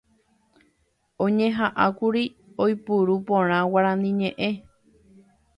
[1.23, 2.23] oñeha'ãkuri
[2.63, 4.51] oipuru porã Guarani ñe'ẽ